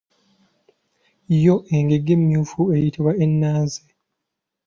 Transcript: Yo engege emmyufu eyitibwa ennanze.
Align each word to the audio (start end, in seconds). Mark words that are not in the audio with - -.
Yo 1.45 1.55
engege 1.75 2.11
emmyufu 2.17 2.61
eyitibwa 2.75 3.11
ennanze. 3.25 3.81